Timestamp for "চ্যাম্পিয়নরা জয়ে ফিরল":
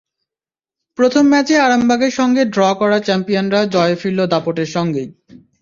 2.99-4.19